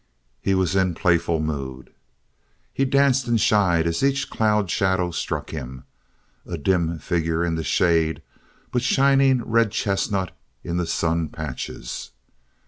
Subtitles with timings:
[0.41, 1.91] He was in playful mood.
[2.73, 5.83] He danced and shied as each cloud shadow struck him,
[6.43, 8.23] a dim figure in the shade
[8.71, 12.13] but shining red chestnut in the sun patches.